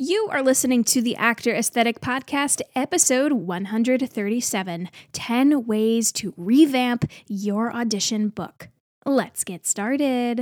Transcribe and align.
You 0.00 0.28
are 0.30 0.44
listening 0.44 0.84
to 0.84 1.02
the 1.02 1.16
Actor 1.16 1.52
Aesthetic 1.52 2.00
Podcast, 2.00 2.60
episode 2.76 3.32
137 3.32 4.90
10 5.12 5.66
Ways 5.66 6.12
to 6.12 6.32
Revamp 6.36 7.10
Your 7.26 7.74
Audition 7.74 8.28
Book. 8.28 8.68
Let's 9.04 9.42
get 9.42 9.66
started. 9.66 10.38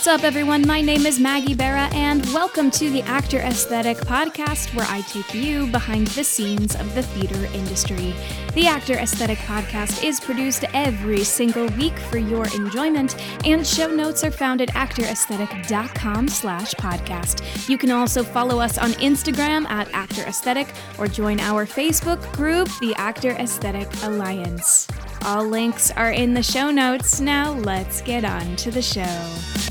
What's 0.00 0.08
up, 0.08 0.24
everyone? 0.24 0.66
My 0.66 0.80
name 0.80 1.04
is 1.04 1.20
Maggie 1.20 1.52
Bera, 1.52 1.90
and 1.92 2.24
welcome 2.32 2.70
to 2.70 2.88
the 2.88 3.02
Actor 3.02 3.40
Aesthetic 3.40 3.98
Podcast, 3.98 4.74
where 4.74 4.86
I 4.88 5.02
take 5.02 5.34
you 5.34 5.66
behind 5.66 6.06
the 6.06 6.24
scenes 6.24 6.74
of 6.74 6.94
the 6.94 7.02
theater 7.02 7.44
industry. 7.54 8.14
The 8.54 8.66
Actor 8.66 8.94
Aesthetic 8.94 9.36
Podcast 9.40 10.02
is 10.02 10.18
produced 10.18 10.64
every 10.72 11.22
single 11.22 11.66
week 11.76 11.98
for 11.98 12.16
your 12.16 12.46
enjoyment, 12.54 13.14
and 13.44 13.66
show 13.66 13.88
notes 13.88 14.24
are 14.24 14.30
found 14.30 14.62
at 14.62 14.70
actoraesthetic.com 14.70 16.28
slash 16.28 16.72
podcast. 16.76 17.68
You 17.68 17.76
can 17.76 17.90
also 17.90 18.22
follow 18.24 18.58
us 18.58 18.78
on 18.78 18.92
Instagram 18.92 19.68
at 19.68 19.92
Actor 19.92 20.22
Aesthetic 20.22 20.72
or 20.98 21.08
join 21.08 21.40
our 21.40 21.66
Facebook 21.66 22.22
group, 22.32 22.70
the 22.80 22.94
Actor 22.96 23.32
Aesthetic 23.32 23.90
Alliance. 24.02 24.88
All 25.26 25.44
links 25.44 25.90
are 25.90 26.12
in 26.12 26.32
the 26.32 26.42
show 26.42 26.70
notes. 26.70 27.20
Now 27.20 27.52
let's 27.52 28.00
get 28.00 28.24
on 28.24 28.56
to 28.56 28.70
the 28.70 28.80
show. 28.80 29.69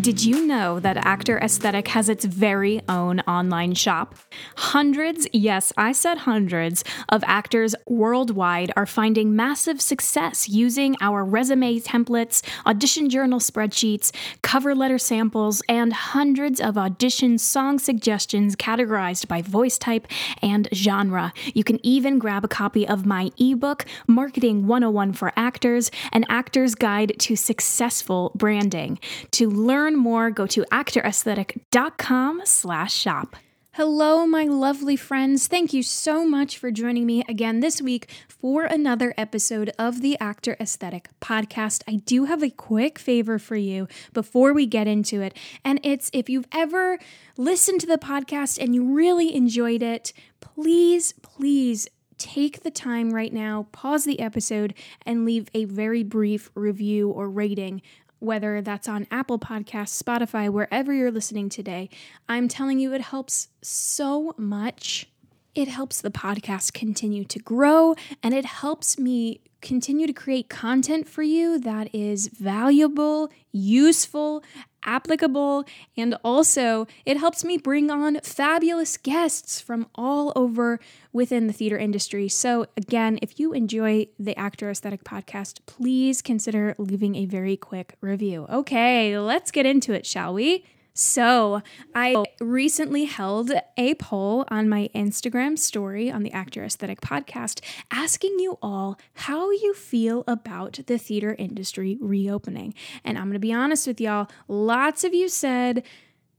Did 0.00 0.22
you 0.22 0.46
know 0.46 0.78
that 0.80 0.98
Actor 0.98 1.38
Aesthetic 1.38 1.88
has 1.88 2.10
its 2.10 2.26
very 2.26 2.82
own 2.86 3.20
online 3.20 3.74
shop? 3.74 4.14
Hundreds, 4.56 5.26
yes, 5.32 5.72
I 5.78 5.92
said 5.92 6.18
hundreds, 6.18 6.84
of 7.08 7.24
actors 7.26 7.74
worldwide 7.86 8.70
are 8.76 8.84
finding 8.84 9.34
massive 9.34 9.80
success 9.80 10.50
using 10.50 10.96
our 11.00 11.24
resume 11.24 11.80
templates, 11.80 12.42
audition 12.66 13.08
journal 13.08 13.38
spreadsheets, 13.38 14.14
cover 14.42 14.74
letter 14.74 14.98
samples, 14.98 15.62
and 15.66 15.94
hundreds 15.94 16.60
of 16.60 16.76
audition 16.76 17.38
song 17.38 17.78
suggestions 17.78 18.54
categorized 18.54 19.28
by 19.28 19.40
voice 19.40 19.78
type 19.78 20.06
and 20.42 20.68
genre. 20.74 21.32
You 21.54 21.64
can 21.64 21.80
even 21.82 22.18
grab 22.18 22.44
a 22.44 22.48
copy 22.48 22.86
of 22.86 23.06
my 23.06 23.30
ebook, 23.38 23.86
Marketing 24.06 24.66
101 24.66 25.14
for 25.14 25.32
Actors, 25.36 25.90
an 26.12 26.26
actor's 26.28 26.74
guide 26.74 27.14
to 27.20 27.34
successful 27.34 28.32
branding. 28.34 28.98
To 29.30 29.48
learn 29.48 29.85
more, 29.94 30.30
go 30.30 30.46
to 30.48 30.62
actoraesthetic.com 30.72 32.42
slash 32.44 32.94
shop. 32.94 33.36
Hello, 33.76 34.26
my 34.26 34.44
lovely 34.44 34.96
friends. 34.96 35.48
Thank 35.48 35.74
you 35.74 35.82
so 35.82 36.26
much 36.26 36.56
for 36.56 36.70
joining 36.70 37.04
me 37.04 37.22
again 37.28 37.60
this 37.60 37.82
week 37.82 38.10
for 38.26 38.64
another 38.64 39.12
episode 39.18 39.70
of 39.78 40.00
the 40.00 40.18
Actor 40.18 40.56
Aesthetic 40.58 41.10
podcast. 41.20 41.82
I 41.86 41.96
do 41.96 42.24
have 42.24 42.42
a 42.42 42.48
quick 42.48 42.98
favor 42.98 43.38
for 43.38 43.54
you 43.54 43.86
before 44.14 44.54
we 44.54 44.64
get 44.64 44.86
into 44.86 45.20
it, 45.20 45.36
and 45.62 45.78
it's 45.82 46.10
if 46.14 46.30
you've 46.30 46.48
ever 46.52 46.98
listened 47.36 47.82
to 47.82 47.86
the 47.86 47.98
podcast 47.98 48.58
and 48.58 48.74
you 48.74 48.82
really 48.82 49.34
enjoyed 49.34 49.82
it, 49.82 50.14
please, 50.40 51.12
please 51.20 51.86
take 52.16 52.62
the 52.62 52.70
time 52.70 53.12
right 53.12 53.34
now, 53.34 53.66
pause 53.72 54.06
the 54.06 54.20
episode, 54.20 54.72
and 55.04 55.26
leave 55.26 55.48
a 55.52 55.66
very 55.66 56.02
brief 56.02 56.50
review 56.54 57.10
or 57.10 57.28
rating 57.28 57.82
whether 58.18 58.60
that's 58.62 58.88
on 58.88 59.06
Apple 59.10 59.38
Podcasts, 59.38 60.02
Spotify, 60.02 60.48
wherever 60.50 60.92
you're 60.92 61.10
listening 61.10 61.48
today. 61.48 61.88
I'm 62.28 62.48
telling 62.48 62.78
you, 62.78 62.92
it 62.92 63.00
helps 63.00 63.48
so 63.62 64.34
much. 64.36 65.08
It 65.54 65.68
helps 65.68 66.00
the 66.00 66.10
podcast 66.10 66.72
continue 66.72 67.24
to 67.24 67.38
grow 67.38 67.94
and 68.22 68.34
it 68.34 68.44
helps 68.44 68.98
me 68.98 69.40
continue 69.66 70.06
to 70.06 70.12
create 70.12 70.48
content 70.48 71.08
for 71.08 71.24
you 71.24 71.58
that 71.58 71.92
is 71.92 72.28
valuable, 72.28 73.28
useful, 73.50 74.44
applicable, 74.84 75.64
and 75.96 76.16
also 76.22 76.86
it 77.04 77.16
helps 77.16 77.42
me 77.42 77.58
bring 77.58 77.90
on 77.90 78.20
fabulous 78.20 78.96
guests 78.96 79.60
from 79.60 79.88
all 79.96 80.32
over 80.36 80.78
within 81.12 81.48
the 81.48 81.52
theater 81.52 81.76
industry. 81.76 82.28
So, 82.28 82.66
again, 82.76 83.18
if 83.20 83.40
you 83.40 83.52
enjoy 83.52 84.06
the 84.20 84.38
Actor 84.38 84.70
Aesthetic 84.70 85.02
podcast, 85.02 85.58
please 85.66 86.22
consider 86.22 86.76
leaving 86.78 87.16
a 87.16 87.26
very 87.26 87.56
quick 87.56 87.96
review. 88.00 88.46
Okay, 88.48 89.18
let's 89.18 89.50
get 89.50 89.66
into 89.66 89.92
it, 89.92 90.06
shall 90.06 90.32
we? 90.32 90.64
So, 90.98 91.60
I 91.94 92.24
recently 92.40 93.04
held 93.04 93.52
a 93.76 93.94
poll 93.96 94.46
on 94.48 94.66
my 94.66 94.88
Instagram 94.94 95.58
story 95.58 96.10
on 96.10 96.22
the 96.22 96.32
Actor 96.32 96.64
Aesthetic 96.64 97.02
podcast 97.02 97.60
asking 97.90 98.38
you 98.38 98.56
all 98.62 98.98
how 99.12 99.50
you 99.50 99.74
feel 99.74 100.24
about 100.26 100.80
the 100.86 100.96
theater 100.96 101.36
industry 101.38 101.98
reopening. 102.00 102.72
And 103.04 103.18
I'm 103.18 103.24
going 103.24 103.34
to 103.34 103.38
be 103.38 103.52
honest 103.52 103.86
with 103.86 104.00
y'all, 104.00 104.30
lots 104.48 105.04
of 105.04 105.12
you 105.12 105.28
said, 105.28 105.82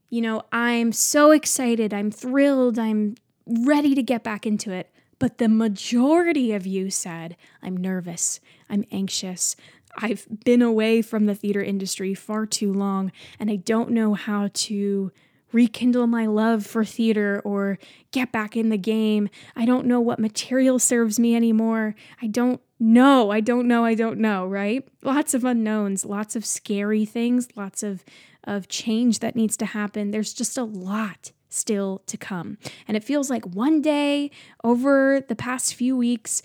you 0.09 0.21
know, 0.21 0.41
I'm 0.51 0.91
so 0.91 1.29
excited, 1.29 1.93
I'm 1.93 2.09
thrilled, 2.09 2.79
I'm 2.79 3.13
ready 3.45 3.93
to 3.93 4.01
get 4.01 4.23
back 4.23 4.47
into 4.47 4.71
it. 4.71 4.89
But 5.19 5.37
the 5.37 5.49
majority 5.49 6.53
of 6.53 6.65
you 6.65 6.89
said, 6.89 7.37
I'm 7.61 7.77
nervous, 7.77 8.39
I'm 8.71 8.85
anxious, 8.91 9.55
I've 9.95 10.27
been 10.43 10.61
away 10.61 11.01
from 11.01 11.25
the 11.25 11.35
theater 11.35 11.61
industry 11.61 12.13
far 12.13 12.45
too 12.45 12.73
long, 12.73 13.11
and 13.39 13.49
I 13.49 13.55
don't 13.55 13.91
know 13.91 14.13
how 14.13 14.49
to 14.53 15.11
rekindle 15.51 16.07
my 16.07 16.25
love 16.25 16.65
for 16.65 16.83
theater 16.83 17.41
or 17.45 17.79
get 18.11 18.31
back 18.31 18.57
in 18.57 18.69
the 18.69 18.77
game. 18.77 19.29
I 19.55 19.65
don't 19.65 19.85
know 19.85 20.01
what 20.01 20.19
material 20.19 20.77
serves 20.77 21.19
me 21.19 21.35
anymore. 21.35 21.95
I 22.21 22.27
don't 22.27 22.61
know. 22.79 23.31
I 23.31 23.39
don't 23.39 23.67
know. 23.67 23.85
I 23.85 23.93
don't 23.93 24.19
know, 24.19 24.45
right? 24.45 24.87
Lots 25.03 25.33
of 25.33 25.45
unknowns, 25.45 26.05
lots 26.05 26.35
of 26.35 26.45
scary 26.45 27.05
things, 27.05 27.47
lots 27.55 27.83
of 27.83 28.03
of 28.43 28.69
change 28.69 29.19
that 29.19 29.35
needs 29.35 29.57
to 29.57 29.65
happen. 29.65 30.11
There's 30.11 30.33
just 30.33 30.57
a 30.57 30.63
lot 30.63 31.33
still 31.49 32.01
to 32.07 32.17
come. 32.17 32.57
And 32.87 32.95
it 32.95 33.03
feels 33.03 33.29
like 33.29 33.45
one 33.45 33.81
day 33.81 34.31
over 34.63 35.21
the 35.27 35.35
past 35.35 35.75
few 35.75 35.97
weeks 35.97 36.41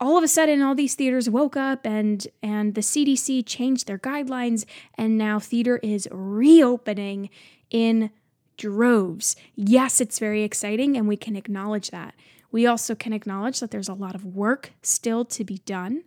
all 0.00 0.16
of 0.16 0.24
a 0.24 0.28
sudden 0.28 0.62
all 0.62 0.74
these 0.74 0.94
theaters 0.94 1.28
woke 1.28 1.56
up 1.56 1.86
and 1.86 2.26
and 2.42 2.74
the 2.74 2.80
CDC 2.80 3.44
changed 3.46 3.86
their 3.86 3.98
guidelines 3.98 4.64
and 4.96 5.18
now 5.18 5.38
theater 5.38 5.78
is 5.82 6.08
reopening 6.10 7.30
in 7.70 8.10
droves. 8.56 9.36
Yes, 9.54 10.00
it's 10.00 10.18
very 10.18 10.42
exciting 10.42 10.96
and 10.96 11.08
we 11.08 11.16
can 11.16 11.36
acknowledge 11.36 11.90
that. 11.90 12.14
We 12.50 12.66
also 12.66 12.94
can 12.94 13.12
acknowledge 13.12 13.60
that 13.60 13.70
there's 13.70 13.88
a 13.88 13.94
lot 13.94 14.14
of 14.14 14.24
work 14.24 14.72
still 14.82 15.24
to 15.26 15.44
be 15.44 15.58
done 15.58 16.04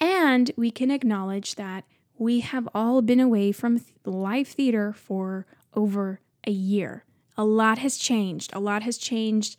and 0.00 0.50
we 0.56 0.70
can 0.70 0.90
acknowledge 0.90 1.56
that 1.56 1.84
we 2.18 2.40
have 2.40 2.68
all 2.74 3.02
been 3.02 3.20
away 3.20 3.52
from 3.52 3.84
live 4.04 4.48
theater 4.48 4.92
for 4.92 5.46
over 5.74 6.20
a 6.46 6.50
year. 6.50 7.04
A 7.36 7.44
lot 7.44 7.78
has 7.78 7.96
changed. 7.96 8.50
A 8.54 8.60
lot 8.60 8.82
has 8.82 8.98
changed 8.98 9.56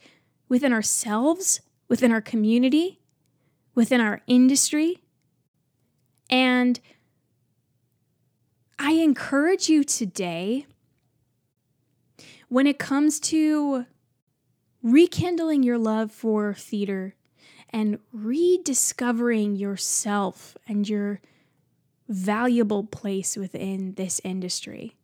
within 0.48 0.72
ourselves, 0.72 1.60
within 1.88 2.12
our 2.12 2.20
community, 2.20 3.00
within 3.74 4.00
our 4.00 4.20
industry. 4.26 5.02
And 6.30 6.80
I 8.78 8.92
encourage 8.92 9.68
you 9.68 9.84
today, 9.84 10.66
when 12.48 12.66
it 12.66 12.78
comes 12.78 13.18
to 13.20 13.86
rekindling 14.82 15.62
your 15.62 15.78
love 15.78 16.12
for 16.12 16.54
theater 16.54 17.14
and 17.70 17.98
rediscovering 18.12 19.56
yourself 19.56 20.56
and 20.68 20.88
your 20.88 21.20
valuable 22.08 22.84
place 22.84 23.36
within 23.36 23.94
this 23.94 24.20
industry, 24.24 24.96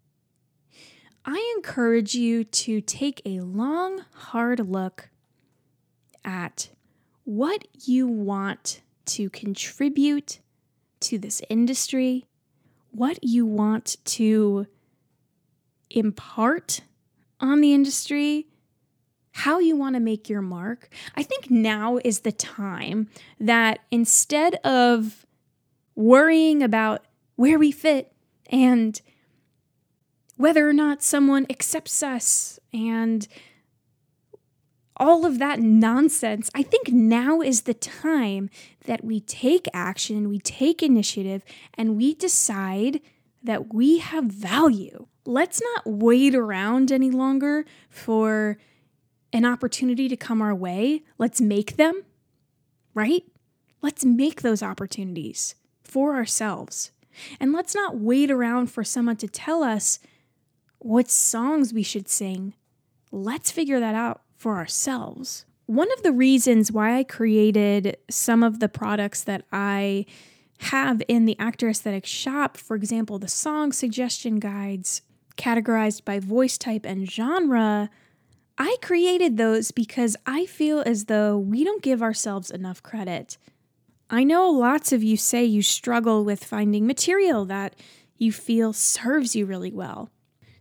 I 1.25 1.55
encourage 1.57 2.15
you 2.15 2.45
to 2.45 2.81
take 2.81 3.21
a 3.25 3.41
long, 3.41 4.05
hard 4.15 4.61
look 4.61 5.11
at 6.25 6.71
what 7.31 7.65
you 7.85 8.09
want 8.09 8.81
to 9.05 9.31
contribute 9.31 10.41
to 10.99 11.17
this 11.17 11.41
industry, 11.49 12.27
what 12.91 13.21
you 13.23 13.47
want 13.47 13.97
to 14.05 14.67
impart 15.91 16.81
on 17.39 17.61
the 17.61 17.73
industry, 17.73 18.49
how 19.31 19.61
you 19.61 19.77
want 19.77 19.95
to 19.95 20.01
make 20.01 20.29
your 20.29 20.43
mark. 20.43 20.89
I 21.15 21.23
think 21.23 21.49
now 21.53 22.01
is 22.05 22.21
the 22.21 22.33
time 22.33 23.09
that 23.39 23.79
instead 23.93 24.57
of 24.65 25.25
worrying 25.95 26.65
about 26.65 27.05
where 27.37 27.61
we 27.61 27.71
fit 27.71 28.13
and 28.47 29.01
whether 30.37 30.69
or 30.69 30.73
not 30.73 31.01
someone 31.01 31.47
accepts 31.49 32.03
us 32.03 32.59
and 32.73 33.29
all 35.01 35.25
of 35.25 35.39
that 35.39 35.59
nonsense, 35.59 36.51
I 36.55 36.63
think 36.63 36.93
now 36.93 37.41
is 37.41 37.63
the 37.63 37.75
time 37.75 38.51
that 38.85 39.03
we 39.03 39.21
take 39.21 39.67
action, 39.73 40.29
we 40.29 40.39
take 40.39 40.83
initiative, 40.83 41.43
and 41.75 41.97
we 41.97 42.15
decide 42.15 43.01
that 43.43 43.73
we 43.73 43.99
have 43.99 44.25
value. 44.25 45.07
let's 45.25 45.61
not 45.61 45.87
wait 45.87 46.35
around 46.35 46.91
any 46.91 47.11
longer 47.11 47.65
for 47.89 48.59
an 49.33 49.45
opportunity 49.45 50.09
to 50.09 50.17
come 50.17 50.43
our 50.43 50.55
way. 50.55 51.03
Let's 51.19 51.41
make 51.41 51.77
them, 51.77 52.03
right? 52.95 53.23
Let's 53.81 54.05
make 54.05 54.43
those 54.43 54.63
opportunities 54.63 55.55
for 55.85 56.17
ourselves. 56.17 56.91
And 57.39 57.53
let's 57.53 57.75
not 57.75 57.97
wait 57.97 58.31
around 58.31 58.73
for 58.73 58.83
someone 58.83 59.17
to 59.17 59.29
tell 59.29 59.63
us 59.63 60.01
what 60.79 61.11
songs 61.11 61.73
we 61.73 61.83
should 61.83 62.09
sing. 62.09 62.55
Let's 63.13 63.51
figure 63.51 63.79
that 63.79 63.95
out 63.95 64.23
for 64.41 64.57
ourselves. 64.57 65.45
One 65.67 65.93
of 65.93 66.03
the 66.03 66.13
reasons 66.13 66.73
why 66.73 66.97
I 66.97 67.05
created 67.05 67.99
some 68.09 68.43
of 68.43 68.59
the 68.59 68.71
products 68.71 69.23
that 69.25 69.45
I 69.53 70.07
have 70.61 71.03
in 71.09 71.27
the 71.27 71.39
Actor 71.39 71.69
Aesthetic 71.69 72.07
shop, 72.07 72.57
for 72.57 72.75
example, 72.75 73.19
the 73.19 73.29
song 73.29 73.71
suggestion 73.71 74.39
guides 74.39 75.03
categorized 75.37 76.07
by 76.07 76.21
voice 76.21 76.57
type 76.57 76.87
and 76.87 77.09
genre, 77.09 77.91
I 78.57 78.77
created 78.81 79.37
those 79.37 79.73
because 79.73 80.17
I 80.25 80.47
feel 80.47 80.81
as 80.81 81.05
though 81.05 81.37
we 81.37 81.63
don't 81.63 81.83
give 81.83 82.03
ourselves 82.03 82.51
enough 82.51 82.83
credit. 82.83 83.37
I 84.09 84.25
know 84.25 84.49
lots 84.49 84.91
of 84.91 85.03
you 85.03 85.19
say 85.19 85.45
you 85.45 85.61
struggle 85.61 86.25
with 86.25 86.43
finding 86.43 86.87
material 86.87 87.45
that 87.45 87.77
you 88.17 88.33
feel 88.33 88.73
serves 88.73 89.37
you 89.37 89.45
really 89.45 89.73
well. 89.73 90.11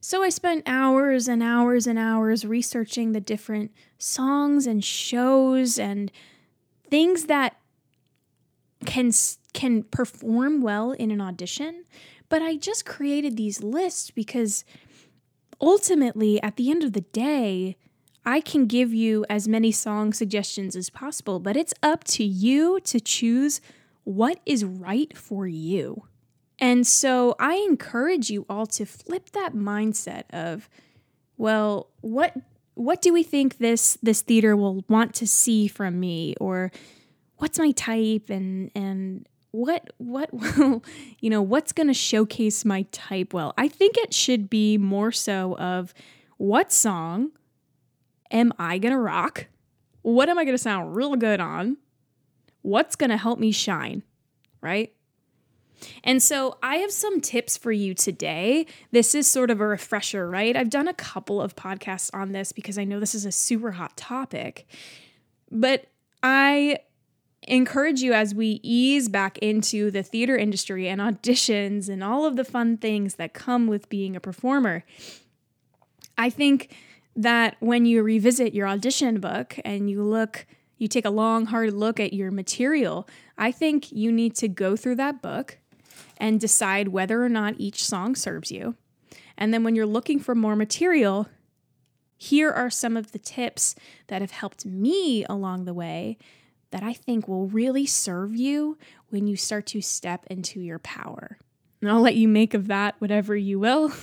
So 0.10 0.24
I 0.24 0.30
spent 0.30 0.64
hours 0.66 1.28
and 1.28 1.44
hours 1.44 1.86
and 1.86 2.00
hours 2.00 2.44
researching 2.44 3.12
the 3.12 3.22
different 3.22 3.72
songs 4.00 4.66
and 4.66 4.84
shows 4.84 5.78
and 5.78 6.12
things 6.90 7.26
that 7.26 7.58
can 8.88 9.12
can 9.54 9.84
perform 9.84 10.62
well 10.62 10.94
in 10.94 11.12
an 11.12 11.22
audition, 11.22 11.86
but 12.28 12.42
I 12.42 12.56
just 12.56 12.88
created 12.88 13.38
these 13.38 13.62
lists 13.62 14.10
because 14.10 14.66
ultimately 15.62 16.42
at 16.42 16.56
the 16.56 16.72
end 16.72 16.84
of 16.84 16.94
the 16.94 17.02
day, 17.02 17.78
I 18.26 18.42
can 18.42 18.66
give 18.66 18.92
you 18.92 19.28
as 19.30 19.48
many 19.48 19.72
song 19.72 20.14
suggestions 20.14 20.76
as 20.76 20.90
possible, 20.90 21.40
but 21.40 21.56
it's 21.56 21.76
up 21.84 22.04
to 22.06 22.24
you 22.24 22.80
to 22.80 23.00
choose 23.00 23.62
what 24.06 24.40
is 24.48 24.66
right 24.66 25.16
for 25.16 25.46
you. 25.46 26.09
And 26.60 26.86
so 26.86 27.36
I 27.40 27.56
encourage 27.56 28.30
you 28.30 28.46
all 28.50 28.68
to 28.68 28.86
flip 28.86 29.32
that 29.32 29.54
mindset 29.54 30.24
of, 30.32 30.70
well, 31.38 31.90
what 32.02 32.36
what 32.76 33.02
do 33.02 33.12
we 33.12 33.24
think 33.24 33.58
this 33.58 33.98
this 34.02 34.22
theater 34.22 34.56
will 34.56 34.84
want 34.88 35.14
to 35.16 35.28
see 35.28 35.68
from 35.68 36.00
me? 36.00 36.36
Or 36.40 36.72
what's 37.38 37.58
my 37.58 37.72
type? 37.72 38.30
And 38.30 38.72
and 38.76 39.28
what 39.52 39.90
what 39.98 40.30
will 40.58 40.84
you 41.20 41.30
know 41.30 41.42
what's 41.42 41.72
going 41.72 41.88
to 41.88 41.94
showcase 41.94 42.66
my 42.66 42.84
type 42.92 43.34
well? 43.34 43.54
I 43.58 43.70
think 43.70 43.98
it 43.98 44.14
should 44.14 44.50
be 44.50 44.78
more 44.78 45.12
so 45.14 45.58
of 45.58 45.94
what 46.38 46.72
song 46.72 47.32
am 48.32 48.54
i 48.60 48.78
going 48.78 48.94
to 48.94 49.00
rock? 49.00 49.48
What 50.02 50.30
am 50.30 50.38
i 50.38 50.44
going 50.44 50.54
to 50.54 50.62
sound 50.62 50.96
real 50.96 51.16
good 51.16 51.40
on? 51.40 51.78
What's 52.62 52.96
going 52.96 53.10
to 53.10 53.18
help 53.18 53.40
me 53.40 53.52
shine 53.52 54.04
right 54.62 54.94
and 56.04 56.22
so 56.22 56.58
I 56.62 56.78
have 56.78 56.92
some 56.92 57.22
tips 57.22 57.58
for 57.58 57.72
you 57.72 57.94
today. 57.94 58.66
This 58.92 59.16
is 59.16 59.28
sort 59.28 59.52
of 59.52 59.62
a 59.62 59.68
refresher, 59.68 60.30
right? 60.30 60.56
I've 60.56 60.70
done 60.70 60.88
a 60.88 60.94
couple 60.94 61.42
of 61.42 61.56
podcasts 61.56 62.10
on 62.14 62.32
this 62.32 62.52
because 62.52 62.78
I 62.78 62.84
know 62.84 63.00
this 63.00 63.16
is 63.16 63.26
a 63.26 63.32
super 63.32 63.72
hot 63.72 63.96
topic. 63.98 64.68
But 65.52 65.88
I 66.22 66.80
encourage 67.44 68.02
you 68.02 68.14
as 68.14 68.36
we 68.36 68.60
ease 68.64 69.10
back 69.10 69.38
into 69.40 69.90
the 69.92 70.04
theater 70.04 70.38
industry 70.38 70.88
and 70.88 71.02
auditions 71.02 71.90
and 71.90 72.04
all 72.04 72.26
of 72.26 72.36
the 72.36 72.44
fun 72.44 72.78
things 72.78 73.16
that 73.16 73.34
come 73.34 73.68
with 73.68 73.90
being 73.90 74.16
a 74.16 74.20
performer. 74.20 74.84
I 76.18 76.30
think 76.30 76.76
that 77.16 77.56
when 77.60 77.86
you 77.86 78.04
revisit 78.04 78.54
your 78.54 78.68
audition 78.68 79.20
book 79.20 79.58
and 79.66 79.90
you 79.90 80.04
look, 80.04 80.46
you 80.78 80.88
take 80.88 81.06
a 81.06 81.10
long, 81.10 81.48
hard 81.48 81.74
look 81.74 82.00
at 82.00 82.14
your 82.14 82.32
material, 82.32 83.08
I 83.38 83.52
think 83.52 83.92
you 83.92 84.12
need 84.12 84.36
to 84.36 84.48
go 84.48 84.76
through 84.76 84.96
that 84.96 85.22
book 85.22 85.58
and 86.18 86.40
decide 86.40 86.90
whether 86.90 87.24
or 87.24 87.30
not 87.30 87.56
each 87.58 87.84
song 87.84 88.16
serves 88.16 88.52
you. 88.52 88.76
And 89.38 89.54
then 89.54 89.64
when 89.64 89.76
you're 89.76 89.86
looking 89.86 90.20
for 90.20 90.36
more 90.36 90.56
material, 90.56 91.28
here 92.18 92.52
are 92.52 92.70
some 92.70 92.98
of 92.98 93.12
the 93.12 93.20
tips 93.20 93.76
that 94.08 94.22
have 94.22 94.32
helped 94.32 94.66
me 94.66 95.26
along 95.26 95.66
the 95.66 95.74
way 95.74 96.18
that 96.72 96.84
I 96.84 96.94
think 96.94 97.28
will 97.28 97.48
really 97.48 97.86
serve 97.86 98.36
you 98.36 98.78
when 99.10 99.28
you 99.28 99.36
start 99.36 99.66
to 99.68 99.82
step 99.82 100.26
into 100.30 100.60
your 100.60 100.80
power. 100.80 101.38
And 101.82 101.90
I'll 101.90 102.02
let 102.02 102.16
you 102.16 102.28
make 102.28 102.54
of 102.54 102.68
that 102.68 102.96
whatever 103.00 103.36
you 103.36 103.60
will. 103.60 103.94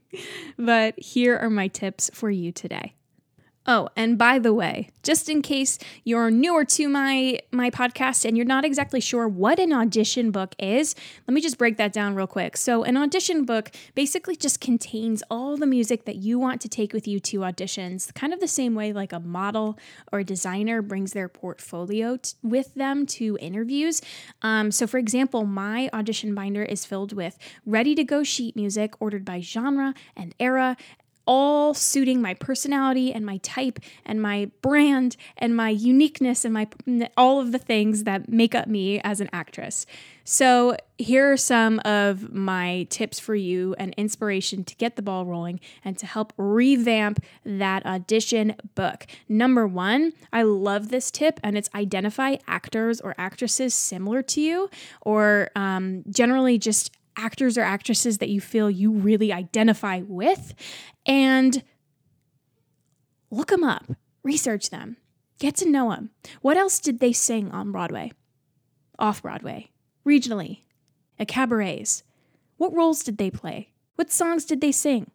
but 0.58 0.98
here 0.98 1.36
are 1.36 1.50
my 1.50 1.68
tips 1.68 2.10
for 2.14 2.30
you 2.30 2.52
today. 2.52 2.95
Oh, 3.68 3.88
and 3.96 4.16
by 4.16 4.38
the 4.38 4.54
way, 4.54 4.90
just 5.02 5.28
in 5.28 5.42
case 5.42 5.78
you're 6.04 6.30
newer 6.30 6.64
to 6.66 6.88
my 6.88 7.40
my 7.50 7.68
podcast 7.68 8.24
and 8.24 8.36
you're 8.36 8.46
not 8.46 8.64
exactly 8.64 9.00
sure 9.00 9.26
what 9.26 9.58
an 9.58 9.72
audition 9.72 10.30
book 10.30 10.54
is, 10.58 10.94
let 11.26 11.34
me 11.34 11.40
just 11.40 11.58
break 11.58 11.76
that 11.76 11.92
down 11.92 12.14
real 12.14 12.28
quick. 12.28 12.56
So, 12.56 12.84
an 12.84 12.96
audition 12.96 13.44
book 13.44 13.72
basically 13.96 14.36
just 14.36 14.60
contains 14.60 15.22
all 15.30 15.56
the 15.56 15.66
music 15.66 16.04
that 16.04 16.16
you 16.16 16.38
want 16.38 16.60
to 16.60 16.68
take 16.68 16.92
with 16.92 17.08
you 17.08 17.18
to 17.20 17.40
auditions, 17.40 18.14
kind 18.14 18.32
of 18.32 18.38
the 18.38 18.48
same 18.48 18.76
way 18.76 18.92
like 18.92 19.12
a 19.12 19.20
model 19.20 19.76
or 20.12 20.20
a 20.20 20.24
designer 20.24 20.80
brings 20.80 21.12
their 21.12 21.28
portfolio 21.28 22.18
t- 22.18 22.34
with 22.42 22.72
them 22.74 23.04
to 23.06 23.36
interviews. 23.40 24.00
Um, 24.42 24.70
so, 24.70 24.86
for 24.86 24.98
example, 24.98 25.44
my 25.44 25.90
audition 25.92 26.36
binder 26.36 26.62
is 26.62 26.84
filled 26.84 27.12
with 27.12 27.36
ready 27.64 27.96
to 27.96 28.04
go 28.04 28.22
sheet 28.22 28.54
music 28.54 28.94
ordered 29.00 29.24
by 29.24 29.40
genre 29.40 29.92
and 30.16 30.34
era 30.38 30.76
all 31.26 31.74
suiting 31.74 32.22
my 32.22 32.34
personality 32.34 33.12
and 33.12 33.26
my 33.26 33.38
type 33.38 33.78
and 34.04 34.20
my 34.22 34.50
brand 34.62 35.16
and 35.36 35.56
my 35.56 35.70
uniqueness 35.70 36.44
and 36.44 36.54
my 36.54 36.68
all 37.16 37.40
of 37.40 37.52
the 37.52 37.58
things 37.58 38.04
that 38.04 38.28
make 38.28 38.54
up 38.54 38.66
me 38.66 39.00
as 39.00 39.20
an 39.20 39.28
actress. 39.32 39.86
So, 40.28 40.76
here 40.98 41.30
are 41.30 41.36
some 41.36 41.78
of 41.84 42.32
my 42.32 42.88
tips 42.90 43.20
for 43.20 43.36
you 43.36 43.76
and 43.78 43.94
inspiration 43.96 44.64
to 44.64 44.74
get 44.74 44.96
the 44.96 45.02
ball 45.02 45.24
rolling 45.24 45.60
and 45.84 45.96
to 45.98 46.06
help 46.06 46.32
revamp 46.36 47.22
that 47.44 47.86
audition 47.86 48.56
book. 48.74 49.06
Number 49.28 49.68
one, 49.68 50.14
I 50.32 50.42
love 50.42 50.88
this 50.88 51.12
tip, 51.12 51.38
and 51.44 51.56
it's 51.56 51.70
identify 51.76 52.36
actors 52.48 53.00
or 53.00 53.14
actresses 53.18 53.72
similar 53.72 54.20
to 54.22 54.40
you, 54.40 54.68
or 55.02 55.50
um, 55.54 56.02
generally 56.10 56.58
just 56.58 56.90
actors 57.16 57.56
or 57.56 57.62
actresses 57.62 58.18
that 58.18 58.28
you 58.28 58.40
feel 58.40 58.70
you 58.70 58.90
really 58.90 59.32
identify 59.32 60.02
with 60.06 60.54
and 61.06 61.62
look 63.30 63.48
them 63.48 63.64
up, 63.64 63.92
research 64.22 64.70
them, 64.70 64.96
get 65.38 65.56
to 65.56 65.70
know 65.70 65.90
them. 65.90 66.10
What 66.42 66.56
else 66.56 66.78
did 66.78 67.00
they 67.00 67.12
sing 67.12 67.50
on 67.52 67.72
Broadway, 67.72 68.12
off 68.98 69.22
Broadway, 69.22 69.70
regionally, 70.04 70.60
at 71.18 71.28
cabarets? 71.28 72.02
What 72.58 72.74
roles 72.74 73.02
did 73.02 73.18
they 73.18 73.30
play? 73.30 73.70
What 73.94 74.10
songs 74.10 74.44
did 74.44 74.60
they 74.60 74.72
sing? 74.72 75.10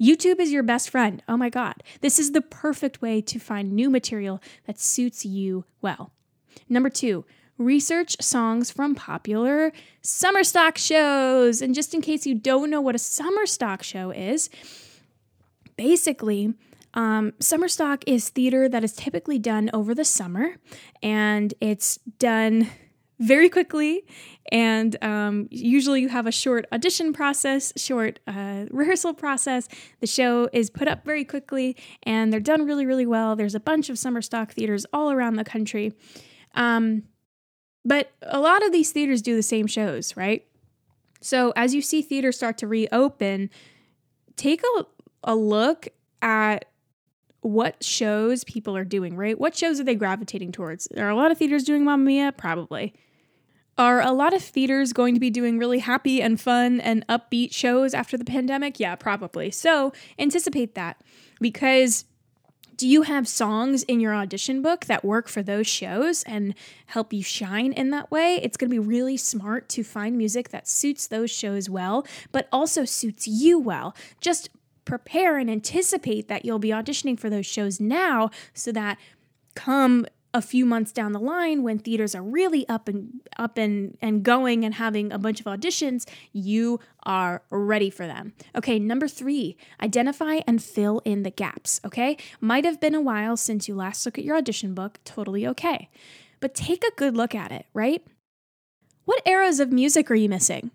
YouTube 0.00 0.40
is 0.40 0.52
your 0.52 0.62
best 0.62 0.90
friend. 0.90 1.22
Oh 1.28 1.36
my 1.36 1.48
God. 1.48 1.82
This 2.00 2.18
is 2.18 2.32
the 2.32 2.42
perfect 2.42 3.00
way 3.00 3.20
to 3.22 3.38
find 3.38 3.72
new 3.72 3.88
material 3.90 4.42
that 4.66 4.78
suits 4.78 5.24
you 5.24 5.64
well. 5.80 6.12
Number 6.68 6.90
two, 6.90 7.24
research 7.58 8.20
songs 8.20 8.70
from 8.70 8.94
popular 8.94 9.72
summer 10.02 10.44
stock 10.44 10.76
shows. 10.76 11.62
And 11.62 11.74
just 11.74 11.94
in 11.94 12.02
case 12.02 12.26
you 12.26 12.34
don't 12.34 12.68
know 12.68 12.80
what 12.80 12.94
a 12.94 12.98
summer 12.98 13.46
stock 13.46 13.82
show 13.82 14.10
is, 14.10 14.50
basically, 15.76 16.54
um, 16.94 17.34
summer 17.40 17.68
stock 17.68 18.02
is 18.06 18.28
theater 18.30 18.68
that 18.68 18.82
is 18.82 18.92
typically 18.94 19.38
done 19.38 19.70
over 19.72 19.94
the 19.94 20.04
summer, 20.04 20.56
and 21.02 21.52
it's 21.60 21.98
done 22.18 22.68
very 23.18 23.48
quickly. 23.48 24.04
And 24.52 24.96
um, 25.02 25.48
usually, 25.50 26.00
you 26.00 26.08
have 26.08 26.26
a 26.26 26.32
short 26.32 26.66
audition 26.72 27.12
process, 27.12 27.72
short 27.76 28.20
uh, 28.26 28.66
rehearsal 28.70 29.14
process. 29.14 29.68
The 30.00 30.06
show 30.06 30.48
is 30.52 30.70
put 30.70 30.88
up 30.88 31.04
very 31.04 31.24
quickly, 31.24 31.76
and 32.02 32.32
they're 32.32 32.40
done 32.40 32.64
really, 32.64 32.86
really 32.86 33.06
well. 33.06 33.36
There's 33.36 33.54
a 33.54 33.60
bunch 33.60 33.90
of 33.90 33.98
summer 33.98 34.22
stock 34.22 34.52
theaters 34.52 34.86
all 34.92 35.10
around 35.10 35.34
the 35.36 35.44
country. 35.44 35.92
Um, 36.54 37.02
but 37.84 38.12
a 38.22 38.40
lot 38.40 38.64
of 38.64 38.72
these 38.72 38.90
theaters 38.90 39.22
do 39.22 39.36
the 39.36 39.42
same 39.42 39.66
shows, 39.66 40.16
right? 40.16 40.46
So 41.20 41.52
as 41.56 41.74
you 41.74 41.82
see 41.82 42.02
theaters 42.02 42.36
start 42.36 42.58
to 42.58 42.66
reopen, 42.66 43.50
take 44.36 44.62
a, 44.76 44.86
a 45.26 45.34
look 45.34 45.88
at 46.22 46.64
what 47.42 47.84
shows 47.84 48.42
people 48.44 48.74
are 48.76 48.84
doing, 48.84 49.14
right? 49.14 49.38
What 49.38 49.54
shows 49.54 49.78
are 49.78 49.84
they 49.84 49.94
gravitating 49.94 50.52
towards? 50.52 50.88
Are 50.96 51.10
a 51.10 51.14
lot 51.14 51.30
of 51.30 51.36
theaters 51.38 51.64
doing 51.64 51.84
Mamma 51.84 52.02
Mia? 52.02 52.32
Probably. 52.32 52.94
Are 53.78 54.00
a 54.00 54.12
lot 54.12 54.32
of 54.32 54.42
theaters 54.42 54.94
going 54.94 55.12
to 55.12 55.20
be 55.20 55.28
doing 55.28 55.58
really 55.58 55.80
happy 55.80 56.22
and 56.22 56.40
fun 56.40 56.80
and 56.80 57.06
upbeat 57.08 57.52
shows 57.52 57.92
after 57.92 58.16
the 58.16 58.24
pandemic? 58.24 58.80
Yeah, 58.80 58.96
probably. 58.96 59.50
So 59.50 59.92
anticipate 60.18 60.74
that 60.76 61.02
because 61.40 62.06
Do 62.76 62.86
you 62.86 63.02
have 63.02 63.26
songs 63.26 63.84
in 63.84 64.00
your 64.00 64.14
audition 64.14 64.60
book 64.60 64.84
that 64.84 65.02
work 65.02 65.28
for 65.28 65.42
those 65.42 65.66
shows 65.66 66.22
and 66.24 66.54
help 66.86 67.10
you 67.10 67.22
shine 67.22 67.72
in 67.72 67.88
that 67.90 68.10
way? 68.10 68.38
It's 68.42 68.58
going 68.58 68.70
to 68.70 68.74
be 68.74 68.78
really 68.78 69.16
smart 69.16 69.70
to 69.70 69.82
find 69.82 70.18
music 70.18 70.50
that 70.50 70.68
suits 70.68 71.06
those 71.06 71.30
shows 71.30 71.70
well, 71.70 72.06
but 72.32 72.48
also 72.52 72.84
suits 72.84 73.26
you 73.26 73.58
well. 73.58 73.96
Just 74.20 74.50
prepare 74.86 75.36
and 75.36 75.50
anticipate 75.50 76.28
that 76.28 76.46
you'll 76.46 76.58
be 76.58 76.70
auditioning 76.70 77.20
for 77.20 77.28
those 77.28 77.44
shows 77.44 77.78
now 77.78 78.30
so 78.54 78.72
that 78.72 78.96
come 79.54 80.06
a 80.32 80.42
few 80.42 80.66
months 80.66 80.92
down 80.92 81.12
the 81.12 81.20
line 81.20 81.62
when 81.62 81.78
theaters 81.78 82.14
are 82.14 82.22
really 82.22 82.68
up 82.68 82.88
and 82.88 83.20
up 83.38 83.56
and 83.56 83.96
and 84.02 84.22
going 84.22 84.64
and 84.64 84.74
having 84.74 85.10
a 85.10 85.18
bunch 85.18 85.40
of 85.40 85.46
auditions 85.46 86.06
you 86.32 86.78
are 87.04 87.42
ready 87.50 87.88
for 87.88 88.06
them. 88.06 88.34
Okay 88.54 88.78
number 88.78 89.08
3 89.08 89.56
identify 89.82 90.40
and 90.46 90.62
fill 90.62 91.00
in 91.04 91.22
the 91.22 91.30
gaps 91.30 91.80
okay? 91.84 92.18
Might 92.38 92.66
have 92.66 92.80
been 92.80 92.94
a 92.94 93.00
while 93.00 93.36
since 93.36 93.66
you 93.66 93.74
last 93.74 94.04
looked 94.04 94.18
at 94.18 94.24
your 94.24 94.36
audition 94.36 94.74
book 94.74 94.98
totally 95.04 95.46
okay. 95.46 95.88
But 96.40 96.54
take 96.54 96.84
a 96.84 96.94
good 96.96 97.16
look 97.16 97.34
at 97.34 97.50
it 97.50 97.66
right? 97.72 98.04
What 99.06 99.22
eras 99.26 99.58
of 99.58 99.72
music 99.72 100.10
are 100.10 100.16
you 100.16 100.28
missing? 100.28 100.70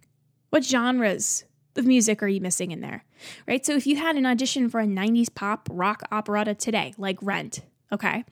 What 0.50 0.64
genres 0.64 1.44
of 1.76 1.86
music 1.86 2.22
are 2.22 2.28
you 2.28 2.42
missing 2.42 2.72
in 2.72 2.82
there 2.82 3.04
right 3.48 3.66
so 3.66 3.76
if 3.76 3.88
you 3.88 3.96
had 3.96 4.16
an 4.16 4.26
audition 4.26 4.70
for 4.70 4.80
a 4.80 4.86
90s 4.86 5.34
pop 5.34 5.70
rock 5.72 6.04
operetta 6.12 6.54
today 6.54 6.94
like 6.98 7.18
rent 7.22 7.62
Okay. 7.92 8.24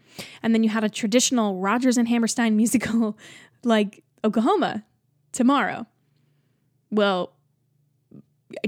And 0.42 0.54
then 0.54 0.64
you 0.64 0.70
had 0.70 0.84
a 0.84 0.90
traditional 0.90 1.58
Rodgers 1.58 1.98
and 1.98 2.08
Hammerstein 2.08 2.56
musical 2.56 3.18
like 3.64 4.04
Oklahoma 4.24 4.86
tomorrow. 5.32 5.86
Well, 6.92 7.34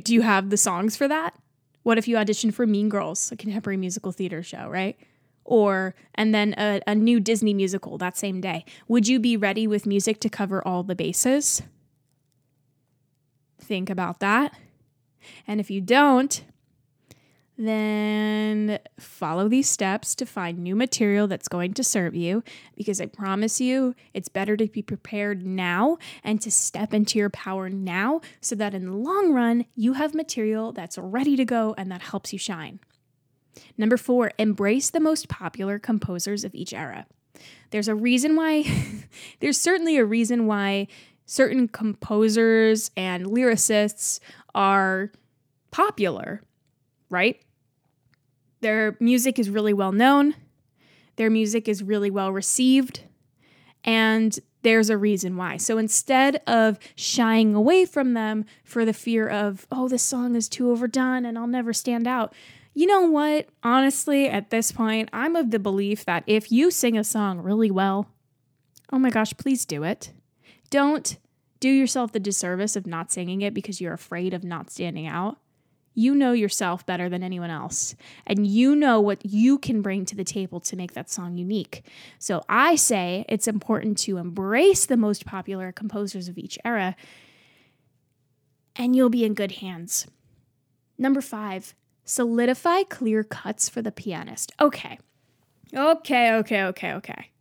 do 0.03 0.13
you 0.13 0.21
have 0.21 0.49
the 0.49 0.57
songs 0.57 0.95
for 0.95 1.07
that? 1.07 1.35
What 1.83 1.97
if 1.97 2.07
you 2.07 2.15
auditioned 2.17 2.53
for 2.53 2.67
Mean 2.67 2.89
Girls, 2.89 3.31
a 3.31 3.35
contemporary 3.35 3.77
musical 3.77 4.11
theater 4.11 4.43
show, 4.43 4.69
right? 4.69 4.97
Or, 5.43 5.95
and 6.13 6.35
then 6.35 6.53
a, 6.55 6.81
a 6.85 6.93
new 6.93 7.19
Disney 7.19 7.55
musical 7.55 7.97
that 7.97 8.15
same 8.15 8.41
day. 8.41 8.63
Would 8.87 9.07
you 9.07 9.19
be 9.19 9.35
ready 9.35 9.65
with 9.65 9.87
music 9.87 10.19
to 10.19 10.29
cover 10.29 10.65
all 10.65 10.83
the 10.83 10.93
bases? 10.93 11.63
Think 13.61 13.89
about 13.89 14.19
that. 14.19 14.53
And 15.47 15.59
if 15.59 15.69
you 15.69 15.81
don't, 15.81 16.43
then 17.57 18.79
follow 18.99 19.47
these 19.47 19.69
steps 19.69 20.15
to 20.15 20.25
find 20.25 20.57
new 20.57 20.75
material 20.75 21.27
that's 21.27 21.47
going 21.47 21.73
to 21.75 21.83
serve 21.83 22.15
you 22.15 22.43
because 22.75 22.99
I 22.99 23.05
promise 23.05 23.61
you 23.61 23.93
it's 24.13 24.29
better 24.29 24.57
to 24.57 24.67
be 24.67 24.81
prepared 24.81 25.45
now 25.45 25.99
and 26.23 26.41
to 26.41 26.49
step 26.49 26.91
into 26.93 27.19
your 27.19 27.29
power 27.29 27.69
now 27.69 28.21
so 28.39 28.55
that 28.55 28.73
in 28.73 28.87
the 28.87 28.95
long 28.95 29.31
run 29.31 29.65
you 29.75 29.93
have 29.93 30.15
material 30.15 30.71
that's 30.71 30.97
ready 30.97 31.35
to 31.35 31.45
go 31.45 31.75
and 31.77 31.91
that 31.91 32.01
helps 32.01 32.33
you 32.33 32.39
shine. 32.39 32.79
Number 33.77 33.97
four, 33.97 34.31
embrace 34.39 34.89
the 34.89 34.99
most 34.99 35.29
popular 35.29 35.77
composers 35.77 36.43
of 36.43 36.55
each 36.55 36.73
era. 36.73 37.05
There's 37.69 37.87
a 37.87 37.95
reason 37.95 38.35
why, 38.35 38.65
there's 39.39 39.59
certainly 39.59 39.97
a 39.97 40.05
reason 40.05 40.47
why 40.47 40.87
certain 41.31 41.65
composers 41.65 42.91
and 42.97 43.25
lyricists 43.25 44.19
are 44.53 45.09
popular, 45.71 46.41
right? 47.09 47.41
Their 48.59 48.97
music 48.99 49.39
is 49.39 49.49
really 49.49 49.71
well 49.71 49.93
known, 49.93 50.35
their 51.15 51.29
music 51.29 51.69
is 51.69 51.81
really 51.81 52.11
well 52.11 52.33
received, 52.33 53.03
and 53.85 54.37
there's 54.61 54.89
a 54.89 54.97
reason 54.97 55.37
why. 55.37 55.55
So 55.55 55.77
instead 55.77 56.41
of 56.47 56.77
shying 56.95 57.55
away 57.55 57.85
from 57.85 58.13
them 58.13 58.43
for 58.65 58.83
the 58.83 58.91
fear 58.91 59.29
of, 59.29 59.65
oh, 59.71 59.87
this 59.87 60.03
song 60.03 60.35
is 60.35 60.49
too 60.49 60.69
overdone 60.69 61.25
and 61.25 61.37
I'll 61.37 61.47
never 61.47 61.71
stand 61.71 62.07
out, 62.07 62.33
you 62.73 62.85
know 62.85 63.03
what? 63.03 63.47
Honestly, 63.63 64.27
at 64.27 64.49
this 64.49 64.73
point, 64.73 65.07
I'm 65.13 65.37
of 65.37 65.51
the 65.51 65.59
belief 65.59 66.03
that 66.03 66.25
if 66.27 66.51
you 66.51 66.71
sing 66.71 66.97
a 66.97 67.05
song 67.05 67.39
really 67.39 67.71
well, 67.71 68.07
oh 68.91 68.99
my 68.99 69.09
gosh, 69.09 69.33
please 69.37 69.65
do 69.65 69.83
it. 69.83 70.11
Don't 70.69 71.17
do 71.61 71.69
yourself 71.69 72.11
the 72.11 72.19
disservice 72.19 72.75
of 72.75 72.85
not 72.85 73.11
singing 73.11 73.41
it 73.41 73.53
because 73.53 73.79
you're 73.79 73.93
afraid 73.93 74.33
of 74.33 74.43
not 74.43 74.69
standing 74.69 75.07
out. 75.07 75.37
You 75.93 76.15
know 76.15 76.31
yourself 76.31 76.85
better 76.85 77.07
than 77.07 77.21
anyone 77.21 77.49
else, 77.49 77.95
and 78.25 78.47
you 78.47 78.75
know 78.75 78.99
what 78.99 79.25
you 79.25 79.57
can 79.57 79.81
bring 79.81 80.05
to 80.05 80.15
the 80.15 80.23
table 80.23 80.59
to 80.61 80.75
make 80.75 80.93
that 80.93 81.09
song 81.09 81.37
unique. 81.37 81.85
So 82.17 82.43
I 82.49 82.75
say 82.75 83.25
it's 83.27 83.47
important 83.47 83.97
to 83.99 84.17
embrace 84.17 84.85
the 84.85 84.97
most 84.97 85.25
popular 85.25 85.71
composers 85.71 86.27
of 86.27 86.37
each 86.37 86.57
era, 86.63 86.95
and 88.75 88.95
you'll 88.95 89.09
be 89.09 89.25
in 89.25 89.33
good 89.33 89.53
hands. 89.53 90.07
Number 90.97 91.21
five, 91.21 91.75
solidify 92.05 92.83
clear 92.83 93.23
cuts 93.23 93.67
for 93.67 93.81
the 93.81 93.91
pianist. 93.91 94.53
Okay. 94.61 94.97
Okay, 95.73 96.33
okay, 96.35 96.63
okay, 96.63 96.93
okay. 96.93 97.31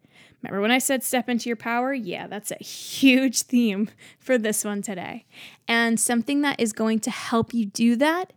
Remember 0.42 0.60
when 0.60 0.70
I 0.70 0.78
said 0.78 1.02
step 1.02 1.28
into 1.28 1.48
your 1.48 1.56
power? 1.56 1.92
Yeah, 1.92 2.26
that's 2.26 2.50
a 2.50 2.62
huge 2.62 3.42
theme 3.42 3.90
for 4.18 4.38
this 4.38 4.64
one 4.64 4.82
today. 4.82 5.26
And 5.68 6.00
something 6.00 6.42
that 6.42 6.60
is 6.60 6.72
going 6.72 7.00
to 7.00 7.10
help 7.10 7.52
you 7.52 7.66
do 7.66 7.96
that 7.96 8.32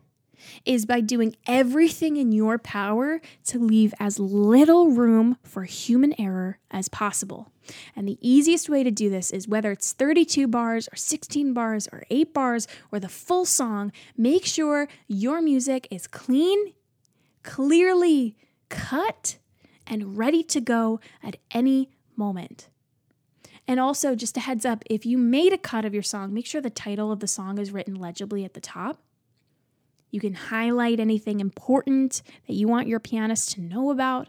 is 0.66 0.86
by 0.86 1.02
doing 1.02 1.36
everything 1.48 2.18
in 2.18 2.32
your 2.32 2.58
power 2.58 3.22
to 3.46 3.60
leave 3.60 3.94
as 4.00 4.20
little 4.20 4.92
room 4.92 5.38
for 5.44 5.64
human 5.64 6.20
error 6.20 6.60
as 6.72 6.90
possible. 6.90 7.52
And 7.96 8.08
the 8.08 8.18
easiest 8.22 8.70
way 8.70 8.84
to 8.84 8.92
do 8.92 9.10
this 9.10 9.32
is 9.32 9.48
whether 9.48 9.72
it's 9.72 9.94
32 9.94 10.48
bars 10.48 10.90
or 10.92 10.96
16 10.96 11.54
bars 11.54 11.88
or 11.92 12.04
8 12.10 12.34
bars 12.34 12.68
or 12.92 13.00
the 13.00 13.10
full 13.10 13.46
song, 13.46 13.92
make 14.18 14.46
sure 14.46 14.88
your 15.08 15.42
music 15.42 15.88
is 15.90 16.08
clean, 16.08 16.74
clearly 17.42 18.36
cut, 18.70 19.38
and 19.88 20.18
ready 20.18 20.44
to 20.44 20.62
go 20.62 21.00
at 21.22 21.38
any 21.52 21.90
moment. 22.16 22.70
And 23.68 23.80
also, 23.80 24.16
just 24.16 24.36
a 24.38 24.42
heads 24.42 24.66
up 24.66 24.84
if 24.90 25.06
you 25.06 25.18
made 25.18 25.54
a 25.54 25.58
cut 25.58 25.86
of 25.86 25.94
your 25.94 26.04
song, 26.04 26.34
make 26.34 26.46
sure 26.46 26.62
the 26.62 26.70
title 26.70 27.12
of 27.12 27.20
the 27.20 27.28
song 27.28 27.58
is 27.58 27.72
written 27.72 27.96
legibly 27.96 28.44
at 28.44 28.54
the 28.54 28.60
top. 28.60 29.02
You 30.12 30.20
can 30.20 30.34
highlight 30.34 31.00
anything 31.00 31.40
important 31.40 32.22
that 32.48 32.54
you 32.54 32.68
want 32.68 32.88
your 32.88 33.00
pianist 33.00 33.52
to 33.54 33.62
know 33.62 33.90
about. 33.90 34.28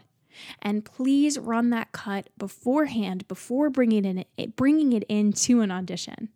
And 0.61 0.83
please 0.83 1.37
run 1.37 1.69
that 1.69 1.91
cut 1.91 2.29
beforehand 2.37 3.27
before 3.27 3.69
bringing 3.69 4.03
it, 4.03 4.27
in, 4.37 4.53
bringing 4.55 4.93
it 4.93 5.03
into 5.03 5.61
an 5.61 5.71
audition. 5.71 6.29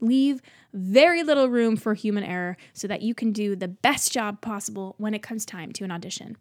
Leave 0.00 0.40
very 0.72 1.22
little 1.22 1.48
room 1.48 1.76
for 1.76 1.94
human 1.94 2.24
error 2.24 2.56
so 2.72 2.88
that 2.88 3.02
you 3.02 3.14
can 3.14 3.32
do 3.32 3.54
the 3.54 3.68
best 3.68 4.12
job 4.12 4.40
possible 4.40 4.94
when 4.98 5.14
it 5.14 5.22
comes 5.22 5.44
time 5.44 5.72
to 5.72 5.84
an 5.84 5.90
audition. 5.90 6.36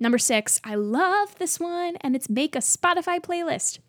Number 0.00 0.18
six, 0.18 0.60
I 0.64 0.74
love 0.76 1.36
this 1.38 1.58
one, 1.58 1.96
and 2.00 2.14
it's 2.14 2.30
make 2.30 2.54
a 2.54 2.60
Spotify 2.60 3.20
playlist. 3.20 3.80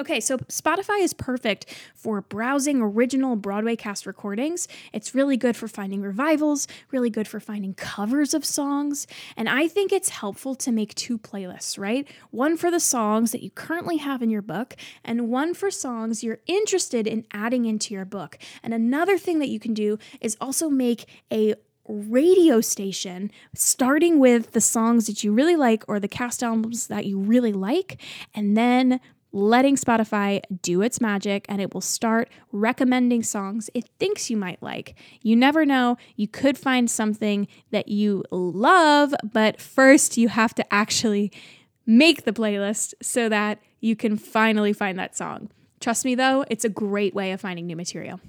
Okay, 0.00 0.20
so 0.20 0.38
Spotify 0.38 1.00
is 1.02 1.12
perfect 1.12 1.66
for 1.94 2.22
browsing 2.22 2.80
original 2.80 3.36
Broadway 3.36 3.76
cast 3.76 4.06
recordings. 4.06 4.66
It's 4.92 5.14
really 5.14 5.36
good 5.36 5.54
for 5.54 5.68
finding 5.68 6.00
revivals, 6.00 6.66
really 6.90 7.10
good 7.10 7.28
for 7.28 7.40
finding 7.40 7.74
covers 7.74 8.32
of 8.32 8.44
songs. 8.44 9.06
And 9.36 9.48
I 9.50 9.68
think 9.68 9.92
it's 9.92 10.08
helpful 10.08 10.54
to 10.56 10.72
make 10.72 10.94
two 10.94 11.18
playlists, 11.18 11.78
right? 11.78 12.08
One 12.30 12.56
for 12.56 12.70
the 12.70 12.80
songs 12.80 13.32
that 13.32 13.42
you 13.42 13.50
currently 13.50 13.98
have 13.98 14.22
in 14.22 14.30
your 14.30 14.42
book, 14.42 14.76
and 15.04 15.28
one 15.28 15.52
for 15.52 15.70
songs 15.70 16.24
you're 16.24 16.40
interested 16.46 17.06
in 17.06 17.26
adding 17.30 17.66
into 17.66 17.92
your 17.92 18.06
book. 18.06 18.38
And 18.62 18.72
another 18.72 19.18
thing 19.18 19.40
that 19.40 19.50
you 19.50 19.60
can 19.60 19.74
do 19.74 19.98
is 20.20 20.38
also 20.40 20.70
make 20.70 21.06
a 21.30 21.54
radio 21.86 22.60
station, 22.60 23.30
starting 23.54 24.18
with 24.18 24.52
the 24.52 24.60
songs 24.60 25.06
that 25.06 25.24
you 25.24 25.32
really 25.32 25.56
like 25.56 25.84
or 25.88 25.98
the 25.98 26.08
cast 26.08 26.42
albums 26.42 26.86
that 26.86 27.06
you 27.06 27.18
really 27.18 27.52
like, 27.52 28.00
and 28.34 28.56
then 28.56 29.00
letting 29.32 29.76
Spotify 29.76 30.42
do 30.60 30.82
its 30.82 31.00
magic 31.00 31.46
and 31.48 31.60
it 31.60 31.72
will 31.72 31.80
start 31.80 32.28
recommending 32.52 33.22
songs 33.22 33.70
it 33.74 33.88
thinks 33.98 34.30
you 34.30 34.36
might 34.36 34.62
like. 34.62 34.94
You 35.22 35.36
never 35.36 35.64
know, 35.64 35.96
you 36.16 36.28
could 36.28 36.58
find 36.58 36.90
something 36.90 37.48
that 37.70 37.88
you 37.88 38.24
love, 38.30 39.14
but 39.32 39.60
first 39.60 40.18
you 40.18 40.28
have 40.28 40.54
to 40.56 40.74
actually 40.74 41.32
make 41.86 42.24
the 42.24 42.32
playlist 42.32 42.94
so 43.00 43.28
that 43.28 43.58
you 43.80 43.96
can 43.96 44.16
finally 44.16 44.72
find 44.72 44.98
that 44.98 45.16
song. 45.16 45.50
Trust 45.80 46.04
me 46.04 46.14
though, 46.14 46.44
it's 46.50 46.64
a 46.64 46.68
great 46.68 47.14
way 47.14 47.32
of 47.32 47.40
finding 47.40 47.66
new 47.66 47.76
material. 47.76 48.20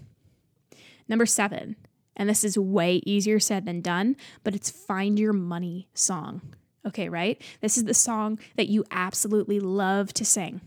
Number 1.10 1.26
seven, 1.26 1.76
and 2.16 2.30
this 2.30 2.44
is 2.44 2.58
way 2.58 3.02
easier 3.06 3.40
said 3.40 3.66
than 3.66 3.82
done, 3.82 4.16
but 4.44 4.56
it's 4.56 4.70
Find 4.70 5.20
Your 5.20 5.34
Money 5.34 5.88
song. 5.94 6.42
Okay, 6.86 7.08
right? 7.10 7.42
This 7.62 7.78
is 7.78 7.86
the 7.86 7.94
song 7.94 8.40
that 8.56 8.68
you 8.68 8.84
absolutely 8.92 9.60
love 9.60 10.14
to 10.14 10.26
sing. 10.26 10.62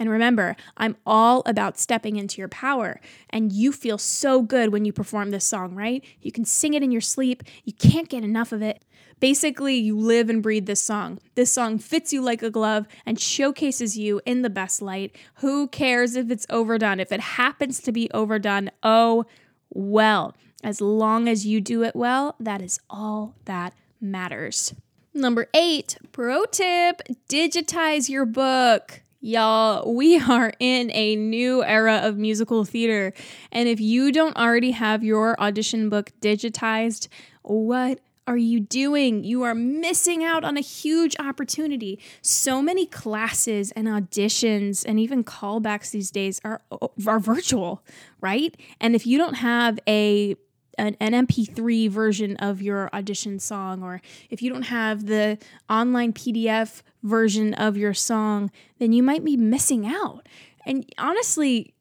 And 0.00 0.08
remember, 0.08 0.56
I'm 0.78 0.96
all 1.06 1.42
about 1.44 1.78
stepping 1.78 2.16
into 2.16 2.38
your 2.40 2.48
power. 2.48 3.00
And 3.28 3.52
you 3.52 3.70
feel 3.70 3.98
so 3.98 4.40
good 4.40 4.72
when 4.72 4.86
you 4.86 4.94
perform 4.94 5.30
this 5.30 5.44
song, 5.44 5.74
right? 5.74 6.02
You 6.22 6.32
can 6.32 6.46
sing 6.46 6.72
it 6.72 6.82
in 6.82 6.90
your 6.90 7.02
sleep. 7.02 7.42
You 7.64 7.74
can't 7.74 8.08
get 8.08 8.24
enough 8.24 8.50
of 8.50 8.62
it. 8.62 8.82
Basically, 9.20 9.74
you 9.74 9.98
live 9.98 10.30
and 10.30 10.42
breathe 10.42 10.64
this 10.64 10.80
song. 10.80 11.18
This 11.34 11.52
song 11.52 11.78
fits 11.78 12.14
you 12.14 12.22
like 12.22 12.42
a 12.42 12.50
glove 12.50 12.88
and 13.04 13.20
showcases 13.20 13.98
you 13.98 14.22
in 14.24 14.40
the 14.40 14.48
best 14.48 14.80
light. 14.80 15.14
Who 15.36 15.68
cares 15.68 16.16
if 16.16 16.30
it's 16.30 16.46
overdone? 16.48 16.98
If 16.98 17.12
it 17.12 17.20
happens 17.20 17.80
to 17.80 17.92
be 17.92 18.10
overdone, 18.12 18.70
oh 18.82 19.26
well. 19.68 20.34
As 20.62 20.80
long 20.80 21.28
as 21.28 21.46
you 21.46 21.60
do 21.60 21.82
it 21.82 21.96
well, 21.96 22.36
that 22.38 22.60
is 22.60 22.80
all 22.90 23.34
that 23.46 23.74
matters. 24.00 24.74
Number 25.14 25.48
eight, 25.54 25.96
pro 26.12 26.44
tip 26.44 27.02
digitize 27.28 28.08
your 28.08 28.26
book. 28.26 29.02
Y'all, 29.20 29.92
we 29.94 30.18
are 30.18 30.52
in 30.58 30.90
a 30.92 31.16
new 31.16 31.62
era 31.64 32.00
of 32.04 32.16
musical 32.16 32.64
theater. 32.64 33.12
And 33.52 33.68
if 33.68 33.80
you 33.80 34.12
don't 34.12 34.36
already 34.36 34.70
have 34.70 35.02
your 35.02 35.38
audition 35.40 35.88
book 35.88 36.12
digitized, 36.20 37.08
what 37.42 38.00
are 38.26 38.36
you 38.36 38.60
doing? 38.60 39.24
You 39.24 39.42
are 39.42 39.54
missing 39.54 40.22
out 40.22 40.44
on 40.44 40.56
a 40.56 40.60
huge 40.60 41.16
opportunity. 41.18 41.98
So 42.22 42.62
many 42.62 42.86
classes 42.86 43.72
and 43.72 43.88
auditions 43.88 44.84
and 44.86 45.00
even 45.00 45.24
callbacks 45.24 45.90
these 45.90 46.12
days 46.12 46.40
are 46.44 46.60
are 47.06 47.18
virtual, 47.18 47.84
right? 48.20 48.56
And 48.80 48.94
if 48.94 49.06
you 49.06 49.18
don't 49.18 49.34
have 49.34 49.80
a 49.88 50.36
an, 50.80 50.96
an 50.98 51.26
MP3 51.26 51.90
version 51.90 52.36
of 52.36 52.62
your 52.62 52.88
audition 52.94 53.38
song, 53.38 53.82
or 53.82 54.00
if 54.30 54.42
you 54.42 54.50
don't 54.50 54.62
have 54.62 55.06
the 55.06 55.38
online 55.68 56.12
PDF 56.12 56.82
version 57.02 57.54
of 57.54 57.76
your 57.76 57.94
song, 57.94 58.50
then 58.78 58.92
you 58.92 59.02
might 59.02 59.24
be 59.24 59.36
missing 59.36 59.86
out. 59.86 60.26
And 60.64 60.84
honestly, 60.98 61.74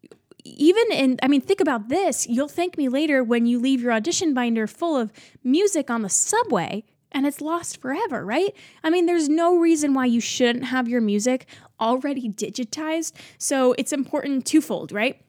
even 0.44 0.92
in, 0.92 1.20
I 1.24 1.28
mean, 1.28 1.42
think 1.42 1.62
about 1.62 1.90
this. 1.90 2.28
You'll 2.28 2.48
thank 2.48 2.78
me 2.78 2.90
later 2.90 3.24
when 3.24 3.46
you 3.46 3.60
leave 3.60 3.82
your 3.82 3.94
audition 3.94 4.34
binder 4.34 4.68
full 4.68 4.96
of 4.96 5.12
music 5.44 5.90
on 5.90 6.02
the 6.02 6.10
subway 6.10 6.84
and 7.12 7.26
it's 7.26 7.42
lost 7.42 7.82
forever, 7.82 8.26
right? 8.26 8.56
I 8.84 8.90
mean, 8.90 9.06
there's 9.06 9.30
no 9.30 9.58
reason 9.58 9.94
why 9.94 10.06
you 10.06 10.22
shouldn't 10.22 10.66
have 10.66 10.88
your 10.88 11.02
music 11.02 11.48
already 11.80 12.30
digitized. 12.30 13.14
So 13.38 13.74
it's 13.78 13.92
important 13.92 14.46
twofold, 14.46 14.92
right? 14.92 15.22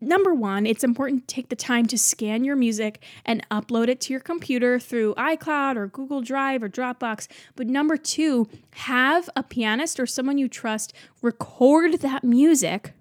Number 0.00 0.32
one, 0.32 0.64
it's 0.64 0.84
important 0.84 1.26
to 1.26 1.34
take 1.34 1.48
the 1.48 1.56
time 1.56 1.86
to 1.86 1.98
scan 1.98 2.44
your 2.44 2.54
music 2.54 3.02
and 3.24 3.46
upload 3.50 3.88
it 3.88 4.00
to 4.02 4.12
your 4.12 4.20
computer 4.20 4.78
through 4.78 5.14
iCloud 5.16 5.76
or 5.76 5.88
Google 5.88 6.20
Drive 6.20 6.62
or 6.62 6.68
Dropbox. 6.68 7.26
But 7.56 7.66
number 7.66 7.96
two, 7.96 8.48
have 8.70 9.28
a 9.34 9.42
pianist 9.42 9.98
or 9.98 10.06
someone 10.06 10.38
you 10.38 10.48
trust 10.48 10.92
record 11.20 11.94
that 12.00 12.22
music 12.22 12.92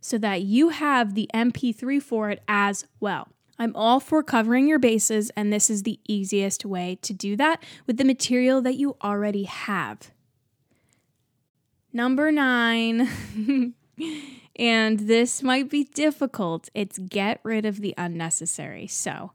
so 0.00 0.18
that 0.18 0.42
you 0.42 0.68
have 0.70 1.14
the 1.14 1.30
MP3 1.32 2.02
for 2.02 2.28
it 2.28 2.42
as 2.46 2.86
well. 3.00 3.28
I'm 3.58 3.74
all 3.74 4.00
for 4.00 4.22
covering 4.22 4.66
your 4.66 4.78
bases, 4.78 5.30
and 5.36 5.52
this 5.52 5.70
is 5.70 5.84
the 5.84 6.00
easiest 6.08 6.64
way 6.64 6.98
to 7.02 7.14
do 7.14 7.36
that 7.36 7.62
with 7.86 7.96
the 7.96 8.04
material 8.04 8.60
that 8.62 8.74
you 8.74 8.96
already 9.02 9.44
have. 9.44 10.10
Number 11.92 12.32
nine. 12.32 13.74
And 14.56 15.00
this 15.00 15.42
might 15.42 15.70
be 15.70 15.84
difficult. 15.84 16.68
It's 16.74 16.98
get 16.98 17.40
rid 17.42 17.64
of 17.64 17.80
the 17.80 17.94
unnecessary. 17.96 18.86
So 18.86 19.32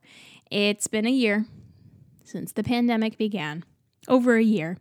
it's 0.51 0.87
been 0.87 1.05
a 1.05 1.11
year 1.11 1.45
since 2.23 2.51
the 2.51 2.63
pandemic 2.63 3.17
began, 3.17 3.63
over 4.07 4.35
a 4.35 4.43
year. 4.43 4.77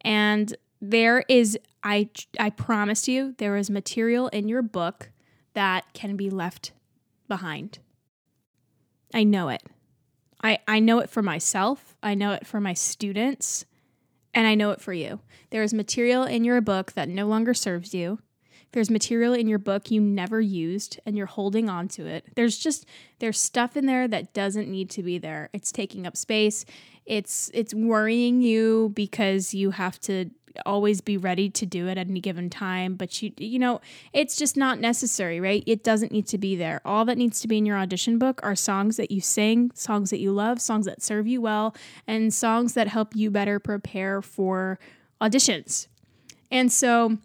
And 0.00 0.56
there 0.80 1.24
is, 1.28 1.58
I, 1.82 2.08
I 2.38 2.50
promise 2.50 3.06
you, 3.06 3.34
there 3.38 3.56
is 3.56 3.70
material 3.70 4.28
in 4.28 4.48
your 4.48 4.62
book 4.62 5.10
that 5.52 5.84
can 5.92 6.16
be 6.16 6.30
left 6.30 6.72
behind. 7.28 7.78
I 9.12 9.24
know 9.24 9.48
it. 9.50 9.62
I, 10.42 10.58
I 10.66 10.80
know 10.80 10.98
it 10.98 11.08
for 11.08 11.22
myself, 11.22 11.96
I 12.02 12.14
know 12.14 12.32
it 12.32 12.46
for 12.46 12.60
my 12.60 12.74
students, 12.74 13.64
and 14.34 14.46
I 14.46 14.54
know 14.54 14.72
it 14.72 14.80
for 14.80 14.92
you. 14.92 15.20
There 15.50 15.62
is 15.62 15.72
material 15.72 16.24
in 16.24 16.44
your 16.44 16.60
book 16.60 16.92
that 16.92 17.08
no 17.08 17.26
longer 17.26 17.54
serves 17.54 17.94
you 17.94 18.18
there's 18.74 18.90
material 18.90 19.34
in 19.34 19.46
your 19.46 19.60
book 19.60 19.92
you 19.92 20.00
never 20.00 20.40
used 20.40 20.98
and 21.06 21.16
you're 21.16 21.26
holding 21.26 21.70
on 21.70 21.86
to 21.86 22.06
it. 22.06 22.26
There's 22.34 22.58
just 22.58 22.86
there's 23.20 23.38
stuff 23.38 23.76
in 23.76 23.86
there 23.86 24.08
that 24.08 24.34
doesn't 24.34 24.68
need 24.68 24.90
to 24.90 25.02
be 25.04 25.16
there. 25.16 25.48
It's 25.52 25.70
taking 25.70 26.08
up 26.08 26.16
space. 26.16 26.64
It's 27.06 27.52
it's 27.54 27.72
worrying 27.72 28.42
you 28.42 28.90
because 28.92 29.54
you 29.54 29.70
have 29.70 30.00
to 30.00 30.28
always 30.66 31.00
be 31.00 31.16
ready 31.16 31.48
to 31.50 31.66
do 31.66 31.86
it 31.86 31.98
at 31.98 32.08
any 32.08 32.20
given 32.20 32.50
time, 32.50 32.96
but 32.96 33.22
you 33.22 33.32
you 33.38 33.60
know, 33.60 33.80
it's 34.12 34.36
just 34.36 34.56
not 34.56 34.80
necessary, 34.80 35.38
right? 35.38 35.62
It 35.68 35.84
doesn't 35.84 36.10
need 36.10 36.26
to 36.28 36.38
be 36.38 36.56
there. 36.56 36.80
All 36.84 37.04
that 37.04 37.16
needs 37.16 37.38
to 37.40 37.48
be 37.48 37.58
in 37.58 37.66
your 37.66 37.78
audition 37.78 38.18
book 38.18 38.40
are 38.42 38.56
songs 38.56 38.96
that 38.96 39.12
you 39.12 39.20
sing, 39.20 39.70
songs 39.74 40.10
that 40.10 40.18
you 40.18 40.32
love, 40.32 40.60
songs 40.60 40.86
that 40.86 41.00
serve 41.00 41.28
you 41.28 41.40
well, 41.40 41.76
and 42.08 42.34
songs 42.34 42.74
that 42.74 42.88
help 42.88 43.14
you 43.14 43.30
better 43.30 43.60
prepare 43.60 44.20
for 44.20 44.80
auditions. 45.20 45.86
And 46.50 46.72
so 46.72 47.18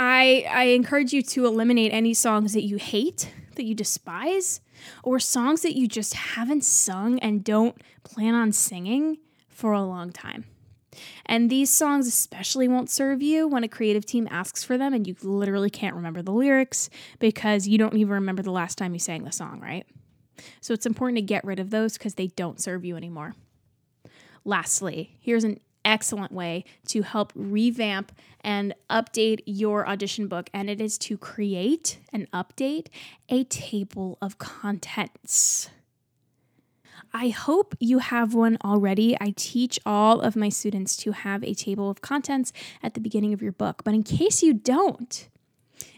I 0.00 0.46
I 0.50 0.62
encourage 0.64 1.12
you 1.12 1.22
to 1.22 1.44
eliminate 1.44 1.92
any 1.92 2.14
songs 2.14 2.54
that 2.54 2.64
you 2.64 2.78
hate, 2.78 3.30
that 3.56 3.64
you 3.64 3.74
despise, 3.74 4.62
or 5.02 5.20
songs 5.20 5.60
that 5.60 5.76
you 5.76 5.86
just 5.86 6.14
haven't 6.14 6.64
sung 6.64 7.18
and 7.18 7.44
don't 7.44 7.76
plan 8.02 8.34
on 8.34 8.52
singing 8.52 9.18
for 9.50 9.72
a 9.72 9.82
long 9.82 10.10
time. 10.10 10.46
And 11.26 11.50
these 11.50 11.68
songs 11.68 12.08
especially 12.08 12.66
won't 12.66 12.88
serve 12.88 13.20
you 13.20 13.46
when 13.46 13.62
a 13.62 13.68
creative 13.68 14.06
team 14.06 14.26
asks 14.30 14.64
for 14.64 14.78
them 14.78 14.94
and 14.94 15.06
you 15.06 15.14
literally 15.22 15.70
can't 15.70 15.94
remember 15.94 16.22
the 16.22 16.32
lyrics 16.32 16.88
because 17.18 17.68
you 17.68 17.76
don't 17.76 17.94
even 17.94 18.14
remember 18.14 18.42
the 18.42 18.50
last 18.50 18.78
time 18.78 18.94
you 18.94 18.98
sang 18.98 19.24
the 19.24 19.30
song, 19.30 19.60
right? 19.60 19.86
So 20.62 20.72
it's 20.72 20.86
important 20.86 21.18
to 21.18 21.22
get 21.22 21.44
rid 21.44 21.60
of 21.60 21.68
those 21.68 21.98
because 21.98 22.14
they 22.14 22.28
don't 22.28 22.60
serve 22.60 22.86
you 22.86 22.96
anymore. 22.96 23.34
Lastly, 24.44 25.18
here's 25.20 25.44
an 25.44 25.60
excellent 25.84 26.32
way 26.32 26.64
to 26.88 27.02
help 27.02 27.32
revamp 27.34 28.12
and 28.42 28.74
update 28.88 29.40
your 29.46 29.88
audition 29.88 30.28
book, 30.28 30.50
and 30.52 30.70
it 30.70 30.80
is 30.80 30.98
to 30.98 31.18
create 31.18 31.98
and 32.12 32.30
update 32.30 32.88
a 33.28 33.44
table 33.44 34.18
of 34.20 34.38
contents. 34.38 35.70
I 37.12 37.30
hope 37.30 37.74
you 37.80 37.98
have 37.98 38.34
one 38.34 38.56
already. 38.64 39.16
I 39.20 39.34
teach 39.36 39.80
all 39.84 40.20
of 40.20 40.36
my 40.36 40.48
students 40.48 40.96
to 40.98 41.12
have 41.12 41.42
a 41.42 41.54
table 41.54 41.90
of 41.90 42.00
contents 42.00 42.52
at 42.82 42.94
the 42.94 43.00
beginning 43.00 43.32
of 43.32 43.42
your 43.42 43.52
book, 43.52 43.82
but 43.84 43.94
in 43.94 44.02
case 44.02 44.42
you 44.42 44.54
don't, 44.54 45.28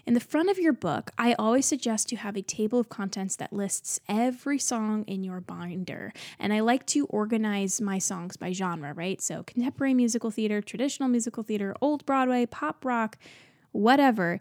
in 0.05 0.13
the 0.13 0.19
front 0.19 0.49
of 0.49 0.59
your 0.59 0.73
book, 0.73 1.11
I 1.17 1.33
always 1.33 1.65
suggest 1.65 2.11
you 2.11 2.17
have 2.17 2.35
a 2.35 2.41
table 2.41 2.79
of 2.79 2.89
contents 2.89 3.35
that 3.37 3.53
lists 3.53 3.99
every 4.07 4.59
song 4.59 5.03
in 5.05 5.23
your 5.23 5.41
binder. 5.41 6.13
And 6.39 6.53
I 6.53 6.59
like 6.59 6.85
to 6.87 7.05
organize 7.07 7.79
my 7.79 7.99
songs 7.99 8.37
by 8.37 8.51
genre, 8.51 8.93
right? 8.93 9.21
So 9.21 9.43
contemporary 9.43 9.93
musical 9.93 10.31
theater, 10.31 10.61
traditional 10.61 11.09
musical 11.09 11.43
theater, 11.43 11.75
old 11.81 12.05
Broadway, 12.05 12.45
pop 12.45 12.85
rock, 12.85 13.17
whatever. 13.71 14.39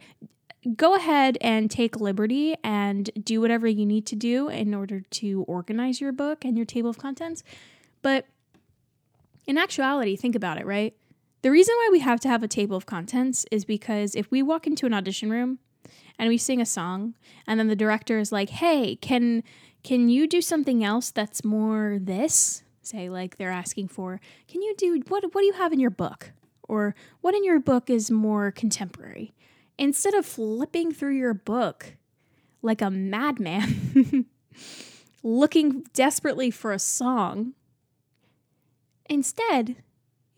Go 0.76 0.94
ahead 0.94 1.38
and 1.40 1.70
take 1.70 2.00
liberty 2.00 2.54
and 2.62 3.10
do 3.20 3.40
whatever 3.40 3.66
you 3.66 3.84
need 3.84 4.06
to 4.06 4.16
do 4.16 4.48
in 4.48 4.74
order 4.74 5.00
to 5.00 5.44
organize 5.48 6.00
your 6.00 6.12
book 6.12 6.44
and 6.44 6.56
your 6.56 6.66
table 6.66 6.90
of 6.90 6.98
contents. 6.98 7.42
But 8.00 8.26
in 9.46 9.58
actuality, 9.58 10.14
think 10.14 10.36
about 10.36 10.58
it, 10.58 10.66
right? 10.66 10.94
The 11.42 11.50
reason 11.50 11.74
why 11.76 11.88
we 11.90 11.98
have 11.98 12.20
to 12.20 12.28
have 12.28 12.44
a 12.44 12.48
table 12.48 12.76
of 12.76 12.86
contents 12.86 13.44
is 13.50 13.64
because 13.64 14.14
if 14.14 14.30
we 14.30 14.42
walk 14.42 14.66
into 14.66 14.86
an 14.86 14.94
audition 14.94 15.28
room 15.28 15.58
and 16.16 16.28
we 16.28 16.38
sing 16.38 16.60
a 16.60 16.66
song 16.66 17.14
and 17.48 17.58
then 17.58 17.66
the 17.66 17.76
director 17.76 18.18
is 18.18 18.30
like, 18.30 18.50
"Hey, 18.50 18.96
can 18.96 19.42
can 19.82 20.08
you 20.08 20.28
do 20.28 20.40
something 20.40 20.84
else 20.84 21.10
that's 21.10 21.44
more 21.44 21.98
this?" 22.00 22.62
Say 22.80 23.08
like 23.10 23.36
they're 23.36 23.50
asking 23.50 23.88
for, 23.88 24.20
"Can 24.46 24.62
you 24.62 24.74
do 24.76 25.02
what 25.08 25.24
what 25.34 25.40
do 25.40 25.46
you 25.46 25.54
have 25.54 25.72
in 25.72 25.80
your 25.80 25.90
book?" 25.90 26.32
Or 26.68 26.94
what 27.20 27.34
in 27.34 27.44
your 27.44 27.58
book 27.58 27.90
is 27.90 28.10
more 28.10 28.52
contemporary? 28.52 29.34
Instead 29.78 30.14
of 30.14 30.24
flipping 30.24 30.92
through 30.92 31.16
your 31.16 31.34
book 31.34 31.96
like 32.62 32.80
a 32.80 32.88
madman, 32.88 34.26
looking 35.24 35.82
desperately 35.92 36.50
for 36.52 36.72
a 36.72 36.78
song, 36.78 37.54
instead, 39.10 39.82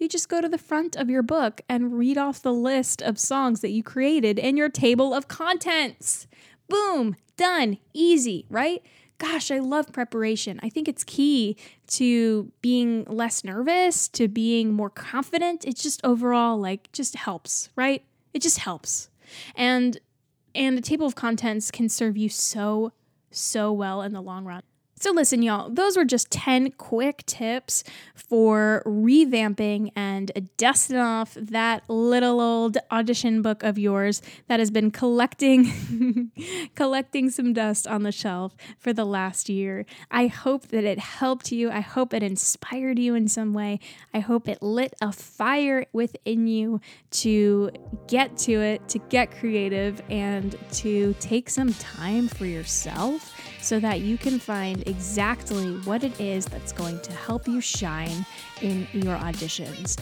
you 0.05 0.09
just 0.09 0.29
go 0.29 0.43
to 0.43 0.49
the 0.49 0.59
front 0.59 0.97
of 0.97 1.09
your 1.09 1.23
book 1.23 1.63
and 1.67 1.99
read 1.99 2.19
off 2.19 2.43
the 2.43 2.53
list 2.53 3.01
of 3.01 3.19
songs 3.19 3.63
that 3.63 3.71
you 3.71 3.83
created 3.83 4.39
in 4.39 4.57
your 4.57 4.69
table 4.69 5.15
of 5.15 5.29
contents. 5.29 6.27
Boom, 6.69 7.17
done, 7.39 7.79
easy, 7.95 8.45
right? 8.51 8.83
Gosh, 9.17 9.51
I 9.51 9.61
love 9.61 9.93
preparation. 9.93 10.61
I 10.63 10.69
think 10.69 10.89
it's 10.89 11.05
key 11.05 11.57
to 11.89 12.53
being 12.61 13.05
less 13.05 13.45
nervous, 13.45 14.09
to 14.09 14.29
being 14.29 14.75
more 14.75 14.91
confident. 14.91 15.65
It 15.65 15.77
just 15.77 16.05
overall 16.05 16.59
like 16.59 16.93
just 16.93 17.17
helps, 17.17 17.71
right? 17.75 18.05
It 18.35 18.43
just 18.43 18.59
helps. 18.59 19.09
And 19.57 19.99
and 20.55 20.77
the 20.77 20.83
table 20.83 21.07
of 21.07 21.15
contents 21.15 21.71
can 21.71 21.89
serve 21.89 22.17
you 22.19 22.29
so 22.29 22.93
so 23.31 23.73
well 23.73 24.03
in 24.03 24.13
the 24.13 24.21
long 24.21 24.45
run. 24.45 24.63
So, 25.05 25.13
listen, 25.13 25.43
y'all, 25.43 25.69
those 25.69 25.99
were 25.99 26.07
just 26.07 26.31
10 26.31 26.71
quick 26.79 27.27
tips 27.27 27.85
for 28.15 28.83
revamping 28.87 29.93
and 29.95 30.49
dusting 30.57 30.97
off 30.97 31.35
that 31.35 31.83
little 31.89 32.41
old 32.41 32.79
audition 32.91 33.43
book 33.43 33.63
of 33.63 33.79
yours 33.79 34.23
that 34.49 34.61
has 34.61 34.71
been 34.71 34.91
collecting 34.91 36.33
collecting 36.75 37.29
some 37.29 37.53
dust 37.53 37.87
on 37.87 38.03
the 38.03 38.13
shelf 38.13 38.57
for 38.79 38.95
the 38.95 39.05
last 39.05 39.51
year. 39.51 39.85
I 40.11 40.27
hope 40.29 40.69
that 40.69 40.85
it 40.85 40.99
helped 40.99 41.53
you. 41.53 41.71
I 41.71 41.81
hope 41.81 42.15
it 42.15 42.23
inspired 42.23 42.99
you 42.99 43.15
in 43.15 43.29
some 43.29 43.53
way. 43.53 43.81
I 44.15 44.21
hope 44.21 44.49
it 44.49 44.63
lit 44.63 44.95
a 45.03 45.13
fire 45.13 45.85
within 45.93 46.47
you 46.47 46.81
to 47.11 47.71
get 48.07 48.39
to 48.39 48.53
it, 48.53 48.89
to 48.89 48.99
get 49.11 49.33
creative 49.33 50.01
and 50.09 50.57
to 50.77 51.15
take 51.21 51.51
some 51.51 51.75
time 51.75 52.27
for 52.27 52.47
yourself 52.47 53.35
so 53.65 53.81
that 53.81 54.01
you 54.01 54.19
can 54.19 54.39
find 54.39 54.87
exactly 54.87 55.73
what 55.85 56.05
it 56.05 56.21
is 56.21 56.45
that's 56.45 56.71
going 56.71 57.01
to 57.01 57.13
help 57.13 57.49
you 57.49 57.63
shine 57.63 58.27
in 58.61 58.87
your 58.93 59.17
auditions. 59.17 59.99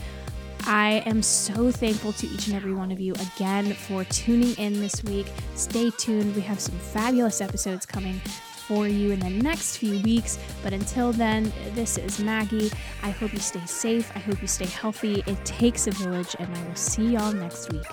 I 0.64 1.03
am 1.07 1.22
so 1.22 1.70
thankful 1.70 2.12
to 2.14 2.27
each 2.27 2.48
and 2.48 2.57
every 2.57 2.75
one 2.75 2.90
of 2.90 2.98
you 3.01 3.14
again 3.14 3.72
for 3.72 4.05
tuning 4.05 4.55
in 4.59 4.81
this 4.81 5.05
week. 5.05 5.27
Stay 5.55 5.90
tuned, 5.90 6.35
we 6.35 6.40
have 6.42 6.59
some 6.59 6.77
fabulous 6.77 7.40
episodes 7.40 7.87
coming 7.87 8.20
for 8.66 8.88
you 8.88 9.12
in 9.12 9.20
the 9.20 9.31
next 9.31 9.77
few 9.77 10.01
weeks. 10.03 10.38
But 10.62 10.72
until 10.72 11.12
then, 11.12 11.53
this 11.75 11.98
is 11.98 12.18
Maggie. 12.18 12.70
I 13.03 13.11
hope 13.11 13.33
you 13.33 13.40
stay 13.40 13.64
safe. 13.66 14.11
I 14.14 14.18
hope 14.18 14.40
you 14.40 14.48
stay 14.48 14.66
healthy. 14.66 15.22
It 15.27 15.44
takes 15.44 15.87
a 15.87 15.92
village, 15.92 16.35
and 16.38 16.53
I 16.57 16.68
will 16.68 16.75
see 16.75 17.12
y'all 17.12 17.33
next 17.33 17.72
week. 17.72 17.87